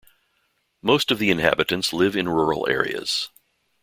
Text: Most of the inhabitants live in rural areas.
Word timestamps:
Most 0.81 1.11
of 1.11 1.19
the 1.19 1.29
inhabitants 1.29 1.93
live 1.93 2.15
in 2.15 2.27
rural 2.27 2.67
areas. 2.67 3.29